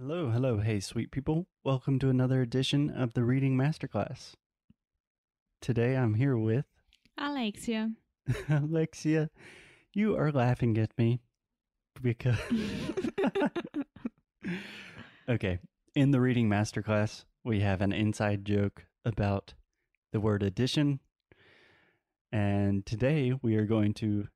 [0.00, 1.48] Hello, hello, hey, sweet people.
[1.64, 4.34] Welcome to another edition of the Reading Masterclass.
[5.60, 6.66] Today I'm here with
[7.18, 7.90] Alexia.
[8.48, 9.28] Alexia.
[9.92, 11.18] You are laughing at me
[12.00, 12.38] because.
[15.28, 15.58] okay,
[15.96, 19.54] in the Reading Masterclass, we have an inside joke about
[20.12, 21.00] the word addition.
[22.30, 24.28] And today we are going to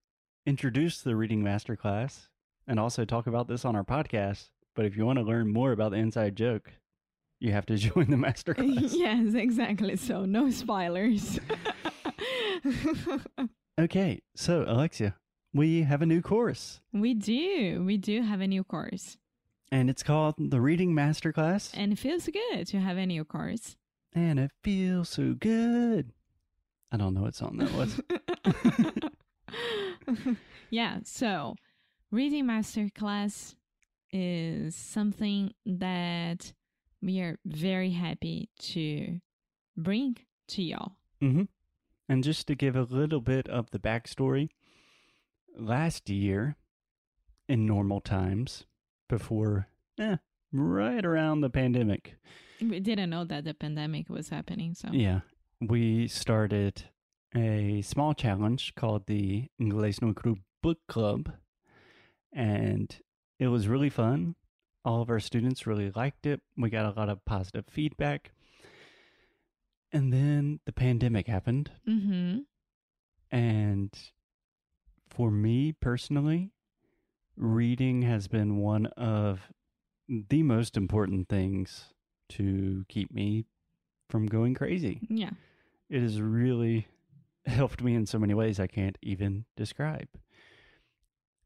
[0.44, 2.26] introduce the Reading Masterclass
[2.66, 4.48] and also talk about this on our podcast.
[4.74, 6.72] But if you want to learn more about the inside joke,
[7.40, 8.90] you have to join the masterclass.
[8.94, 9.96] yes, exactly.
[9.96, 11.38] So no spoilers.
[13.80, 15.16] okay, so Alexia,
[15.52, 17.82] we have a new course, we do.
[17.84, 19.16] We do have a new course.
[19.70, 23.76] and it's called the Reading Masterclass, And it feels good to have a new course.
[24.14, 26.12] and it feels so good.
[26.92, 28.00] I don't know what song that was.
[30.70, 31.54] yeah, so
[32.10, 33.54] reading masterclass
[34.12, 36.52] is something that
[37.00, 39.20] we are very happy to
[39.76, 40.16] bring
[40.48, 40.92] to y'all.
[41.20, 41.44] hmm
[42.08, 44.50] And just to give a little bit of the backstory,
[45.56, 46.56] last year,
[47.48, 48.66] in normal times,
[49.08, 49.66] before,
[49.98, 50.16] eh,
[50.52, 52.16] right around the pandemic,
[52.60, 54.88] We didn't know that the pandemic was happening, so.
[54.92, 55.20] Yeah,
[55.60, 56.84] we started
[57.34, 61.32] a small challenge called the Inglés no Cru Book Club,
[62.32, 63.00] and
[63.42, 64.36] it was really fun.
[64.84, 66.40] All of our students really liked it.
[66.56, 68.30] We got a lot of positive feedback.
[69.92, 71.72] And then the pandemic happened.
[71.84, 72.38] hmm
[73.32, 73.90] And
[75.10, 76.52] for me personally,
[77.36, 79.50] reading has been one of
[80.08, 81.92] the most important things
[82.28, 83.46] to keep me
[84.08, 85.00] from going crazy.
[85.10, 85.30] Yeah.
[85.90, 86.86] It has really
[87.44, 90.06] helped me in so many ways I can't even describe.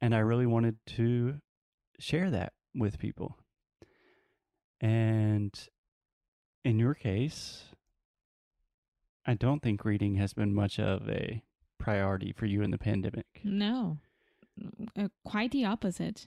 [0.02, 1.40] And I really wanted to
[1.98, 3.36] share that with people.
[4.80, 5.52] And
[6.64, 7.64] in your case,
[9.24, 11.42] I don't think reading has been much of a
[11.78, 13.26] priority for you in the pandemic.
[13.42, 13.98] No,
[14.96, 16.26] uh, quite the opposite.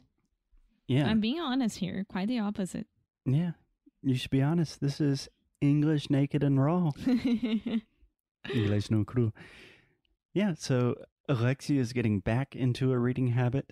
[0.88, 1.08] Yeah.
[1.08, 2.06] I'm being honest here.
[2.10, 2.88] Quite the opposite.
[3.26, 3.52] yeah.
[4.02, 4.80] You should be honest.
[4.80, 5.28] This is
[5.60, 6.92] English naked and raw.
[8.54, 9.34] English no cru.
[10.34, 10.96] Yeah, so
[11.28, 13.70] Alexia is getting back into a reading habit.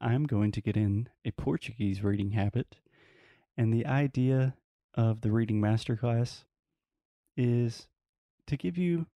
[0.00, 2.76] I'm going to get in a Portuguese reading habit.
[3.56, 4.54] And the idea
[4.94, 6.44] of the reading masterclass
[7.36, 7.88] is
[8.46, 9.06] to give you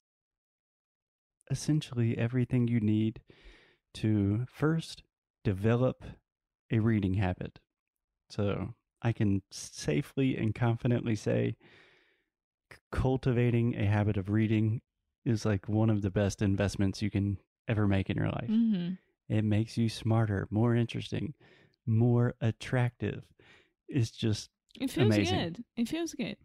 [1.51, 3.21] essentially everything you need
[3.95, 5.03] to first
[5.45, 6.05] develop
[6.71, 7.59] a reading habit.
[8.29, 11.57] So I can safely and confidently say
[12.93, 14.81] cultivating a habit of reading
[15.25, 17.39] is like one of the best investments you can
[17.69, 18.49] ever make in your life.
[18.49, 18.91] hmm
[19.31, 21.35] It makes you smarter, more interesting,
[21.87, 23.23] more attractive.
[23.89, 25.39] It's just It feels Amazing.
[25.39, 25.65] good.
[25.77, 26.37] It feels good.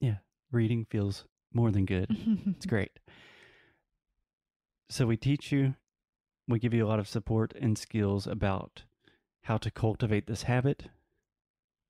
[0.00, 0.18] Yeah,
[0.52, 2.08] reading feels more than good.
[2.56, 3.00] It's great.
[4.88, 5.74] So we teach you,
[6.46, 8.84] we give you a lot of support and skills about
[9.42, 10.84] how to cultivate this habit.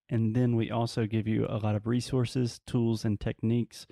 [0.09, 3.87] And then we also give you a lot of resources, tools, and techniques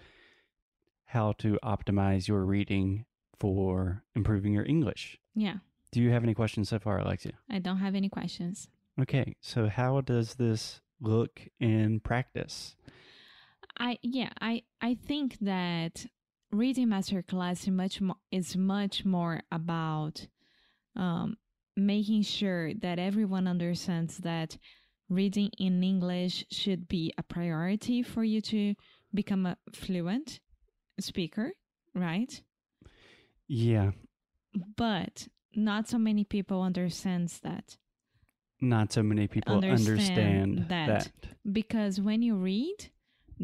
[1.06, 3.04] how to optimize your reading
[3.38, 5.18] for improving your English.
[5.34, 5.56] yeah.
[5.94, 7.34] Do you have any questions so far, Alexia?
[7.48, 8.66] I don't have any questions.
[9.00, 12.74] Okay, so how does this look in practice?
[13.78, 16.04] I yeah, I I think that
[16.50, 20.26] reading masterclass is much more is much more about
[20.96, 21.36] um,
[21.76, 24.58] making sure that everyone understands that
[25.08, 28.74] reading in English should be a priority for you to
[29.14, 30.40] become a fluent
[30.98, 31.52] speaker,
[31.94, 32.42] right?
[33.46, 33.92] Yeah,
[34.76, 37.76] But not so many people understands that.
[38.60, 40.88] not so many people Understand understand, that.
[40.88, 41.52] that.
[41.52, 42.90] because when you read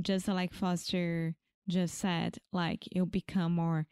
[0.00, 1.34] just like foster
[1.68, 3.86] just said like you'll become more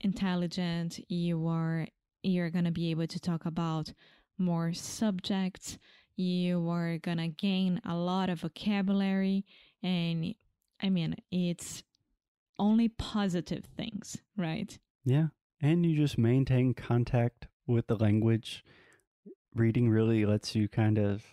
[0.00, 1.86] intelligent you are
[2.22, 3.92] you're gonna be able to talk about
[4.38, 5.78] more subjects
[6.16, 9.44] you are gonna gain a lot of vocabulary
[9.82, 10.34] and
[10.82, 11.82] i mean it's
[12.58, 15.28] only positive things right Yeah.
[15.60, 18.64] And you just maintain contact with the language.
[19.54, 21.24] Reading really lets you kind of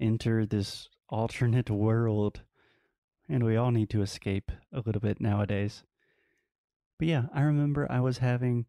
[0.00, 2.42] enter this alternate world.
[3.28, 5.82] And we all need to escape a little bit nowadays.
[6.98, 8.66] But yeah, I remember I was having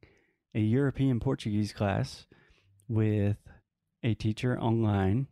[0.56, 2.26] a European Portuguese class
[2.88, 3.38] with
[4.04, 5.28] a teacher online.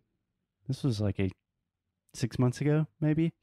[0.68, 1.31] This was like a
[2.13, 3.34] six months ago, maybe.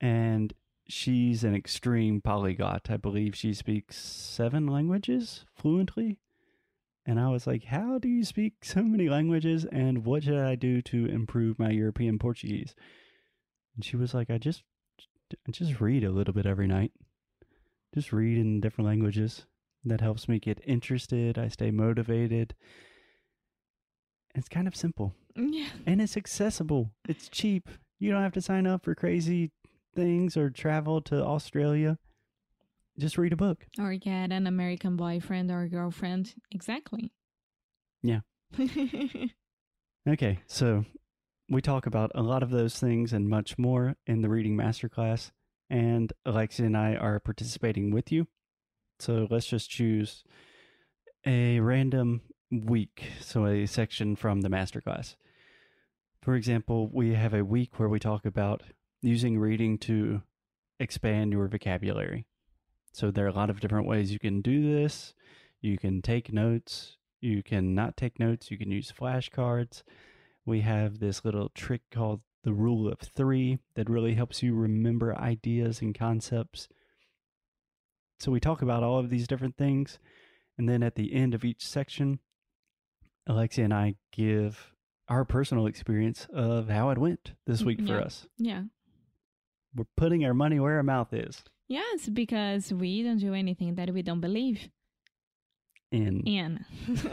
[0.00, 0.52] And
[0.92, 2.90] she's an extreme polyglot.
[2.90, 6.18] I believe she speaks seven languages fluently.
[7.06, 9.64] And I was like, How do you speak so many languages?
[9.72, 12.74] And what should I do to improve my European Portuguese?
[13.74, 14.62] And she was like, I just,
[15.46, 16.92] I just read a little bit every night.
[17.94, 19.46] Just read in different languages.
[19.84, 21.38] That helps me get interested.
[21.38, 22.54] I stay motivated.
[24.34, 25.68] It's kind of simple Yeah.
[25.86, 26.90] and it's accessible.
[27.08, 27.68] It's cheap.
[27.98, 29.50] You don't have to sign up for crazy
[29.94, 31.98] things or travel to Australia.
[32.98, 33.66] Just read a book.
[33.78, 36.34] Or get an American boyfriend or girlfriend.
[36.50, 37.12] Exactly.
[38.02, 38.20] Yeah.
[40.08, 40.86] Okay, so
[41.50, 45.30] we talk about a lot of those things and much more in the reading masterclass,
[45.68, 48.26] and Alexia and I are participating with you.
[48.98, 50.24] So let's just choose
[51.26, 55.16] a random week, so a section from the masterclass.
[56.22, 58.62] For example, we have a week where we talk about
[59.02, 60.22] using reading to
[60.78, 62.26] expand your vocabulary.
[62.92, 65.14] So there are a lot of different ways you can do this.
[65.60, 69.82] You can take notes, you can not take notes, you can use flashcards.
[70.46, 75.14] We have this little trick called the rule of three that really helps you remember
[75.16, 76.68] ideas and concepts.
[78.18, 79.98] So we talk about all of these different things.
[80.56, 82.20] And then at the end of each section,
[83.26, 84.72] Alexia and I give
[85.08, 88.26] our personal experience of how it went this week for us.
[88.38, 88.62] yeah.
[89.74, 91.42] We're putting our money where our mouth is.
[91.68, 94.68] Yes, because we don't do anything that we don't believe
[95.92, 96.64] In in.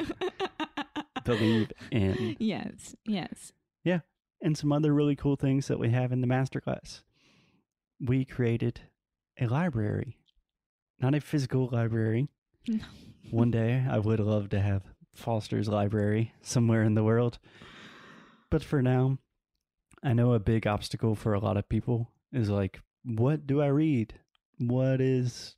[1.24, 2.36] believe in.
[2.39, 3.54] Yes, yes.
[3.83, 4.00] Yeah.
[4.42, 7.01] And some other really cool things that we have in the masterclass.
[8.00, 8.81] We created
[9.39, 10.18] a library,
[11.00, 12.27] not a physical library.
[12.68, 12.83] No.
[13.31, 14.83] One day I would love to have
[15.13, 17.39] Foster's library somewhere in the world.
[18.50, 19.18] But for now,
[20.04, 23.68] I know a big obstacle for a lot of people is like, what do I
[23.68, 24.13] read?
[24.59, 25.56] What is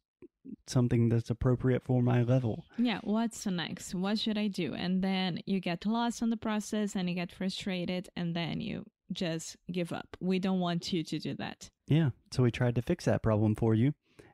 [0.68, 2.66] something that's appropriate for my level?
[2.77, 3.94] Yeah, what's the next?
[3.94, 4.74] What should I do?
[4.74, 8.86] And then you get lost on the process and you get frustrated and then you
[9.12, 10.18] just give up.
[10.19, 11.69] We don't want you to do that.
[11.88, 12.10] Yeah.
[12.31, 13.94] So we tried to fix that problem for you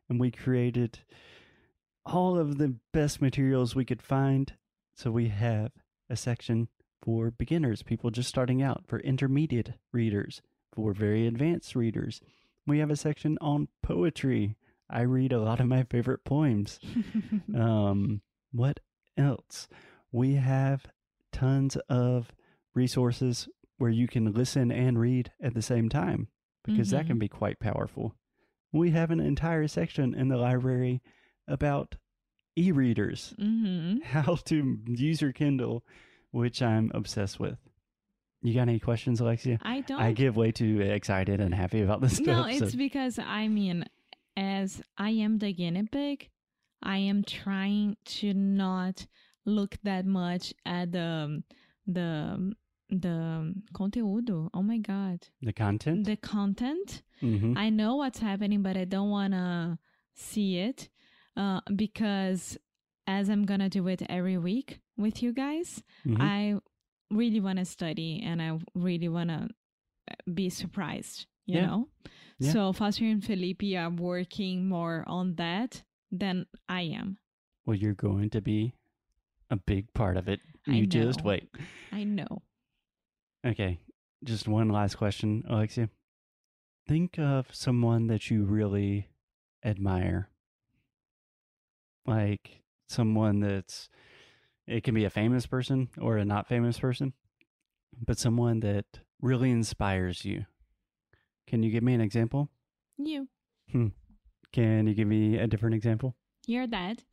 [0.10, 1.00] and we created
[2.06, 4.54] all of the best materials we could find.
[4.96, 5.72] So we have
[6.10, 6.68] a section
[7.02, 10.42] for beginners, people just starting out, for intermediate readers,
[10.76, 12.22] for very advanced readers.
[12.68, 14.58] We have a section on poetry.
[14.90, 16.80] I read a lot of my favorite poems.
[17.56, 18.80] Um, what
[19.18, 19.68] else?
[20.12, 20.88] We have
[21.32, 22.34] tons of
[22.74, 26.28] resources where you can listen and read at the same time
[26.64, 27.20] because that can Mhm.
[27.22, 28.16] be quite powerful.
[28.74, 31.02] We have an entire section in the library
[31.48, 31.96] about
[32.58, 35.86] e readers, hmm how to use your Kindle,
[36.32, 37.60] which I'm obsessed with.
[38.46, 39.58] You got any questions, Alexia?
[39.64, 40.00] I don't.
[40.00, 43.86] I get way too excited and happy about this no, it's so- because I mean,
[44.38, 46.30] as I am the guinea pig,
[46.84, 49.08] I am trying to not
[49.46, 51.42] look that much at the
[51.88, 52.54] the
[52.90, 54.50] the conteúdo.
[54.54, 56.06] Oh my god, the content.
[56.06, 57.02] the content.
[57.22, 59.80] hmm I know what's happening, but I don't wanna
[60.14, 60.90] see it
[61.36, 62.58] uh, because
[63.08, 66.22] as I'm gonna do it every week with you guys, Mhm.
[66.22, 66.60] I
[67.12, 69.50] really want to study and I really want to
[70.12, 71.66] uh, be surprised, you Yeah.
[71.66, 71.90] know?
[72.40, 72.52] Yeah.
[72.52, 77.18] So Foster and Felipe are working more on that than I am.
[77.66, 78.74] Well, you're going to be
[79.50, 80.40] a big part of it.
[80.68, 81.48] I You just wait.
[81.92, 82.42] I know.
[83.46, 83.80] Okay,
[84.24, 85.90] just one last question, Alexia.
[86.88, 89.10] Think of someone that you really
[89.64, 90.30] admire.
[92.06, 93.90] Like someone that's,
[94.68, 97.14] it can be a famous person or a not famous person,
[98.06, 98.86] but someone that
[99.22, 100.46] really inspires you.
[101.48, 102.50] Can you give me an example?
[102.98, 103.28] You.
[103.72, 106.16] Can you give me a different example?
[106.48, 107.04] Your dad.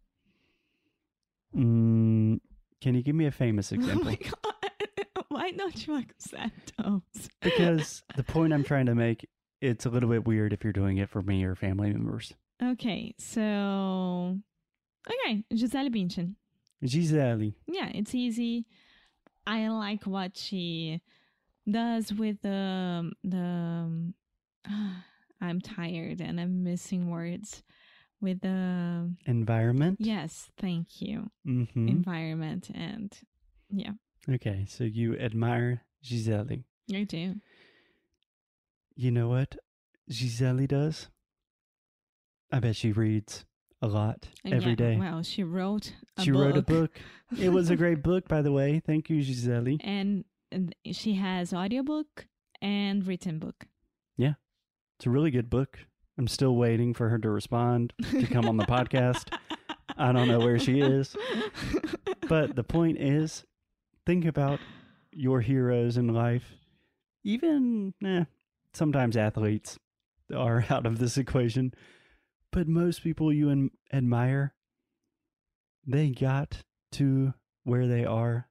[1.57, 2.41] Mm,
[2.81, 4.03] can you give me a famous example?
[4.07, 5.25] Oh my god.
[5.29, 7.29] Why don't you accept those?
[7.41, 9.27] because the point I'm trying to make,
[9.61, 12.35] it's a little bit weird if you're doing it for me or family members.
[12.63, 14.39] Okay, so
[15.09, 16.35] okay, Gisele Bündchen.
[16.85, 17.53] Gisele.
[17.67, 18.67] Yeah, it's easy.
[19.47, 21.01] I like what she
[21.71, 23.39] does with the um, the.
[23.39, 24.15] Um,
[25.41, 27.65] I'm tired and I'm missing words
[28.21, 29.97] with the um, Environment.
[30.01, 31.31] yes, thank you.
[31.45, 31.89] Mm-hmm.
[31.89, 33.13] Environment and
[33.69, 33.91] yeah,
[34.31, 36.63] okay, so you admire Gisele.
[36.95, 37.35] I do.
[38.95, 39.57] You know what
[40.09, 41.09] Gisele does?
[42.53, 43.45] I bet she reads
[43.83, 44.97] a lot And every yeah, day.
[44.97, 46.41] Well, she wrote a she book.
[46.41, 46.99] wrote a book.
[47.39, 48.81] it was a great book, by the way.
[48.85, 49.77] Thank you, Gisele.
[49.83, 52.27] and, and she has audiobook
[52.61, 53.67] and written book.
[54.17, 54.35] Yeah,
[54.99, 55.79] it's a really good book.
[56.17, 59.33] I'm still waiting for her to respond to come on the podcast.
[59.97, 61.17] I don't know where she is,
[62.29, 63.45] but the point is,
[64.07, 64.61] think about
[65.11, 66.45] your heroes in life.
[67.25, 68.25] Even, eh,
[68.75, 69.79] sometimes athletes
[70.35, 71.73] are out of this equation,
[72.53, 74.55] but most people you an- admire,
[75.87, 78.49] they got to where they are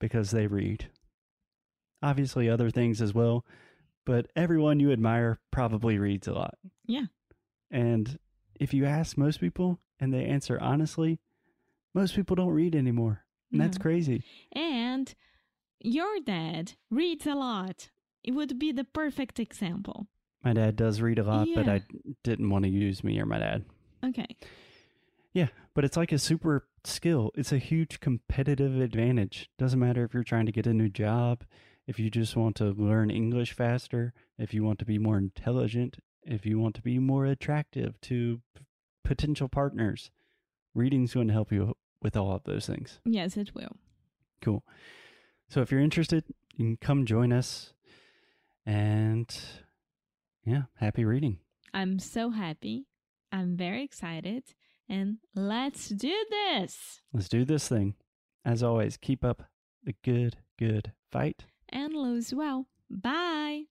[0.00, 0.88] because they read.
[2.02, 3.44] Obviously, other things as well,
[4.06, 6.56] but everyone you admire probably reads a lot.
[6.86, 7.06] Yeah.
[7.70, 8.18] And
[8.58, 11.18] if you ask most people and they answer honestly,
[11.94, 13.24] most people don't read anymore.
[13.50, 14.22] And that's crazy.
[14.52, 15.12] And
[15.80, 17.90] your dad reads a lot.
[18.22, 20.06] It would be the perfect example.
[20.48, 21.74] My dad does read a lot, but Yeah.
[21.74, 21.82] I
[22.24, 23.66] didn't want to use me or my dad.
[24.02, 24.34] Okay.
[25.34, 27.30] Yeah, but it's like a super skill.
[27.34, 29.50] It's a huge competitive advantage.
[29.58, 31.44] Doesn't matter if you're trying to get a new job,
[31.86, 35.98] if you just want to learn English faster, if you want to be more intelligent,
[36.22, 38.64] if you want to be more attractive to p-
[39.04, 40.10] potential partners.
[40.74, 43.00] Reading's going to help you with all of those things.
[43.04, 43.76] Yes, it will.
[44.40, 44.64] Cool.
[45.50, 46.24] So if you're interested,
[46.56, 47.74] you can come join us.
[48.64, 49.28] And
[50.48, 51.38] yeah, happy reading.
[51.74, 52.86] I'm so happy.
[53.30, 54.44] I'm very excited.
[54.88, 57.94] And let's do this Let's do this thing.
[58.44, 59.42] As always, keep up
[59.84, 61.44] the good, good fight.
[61.68, 62.66] and lose well.
[62.90, 63.64] Bye.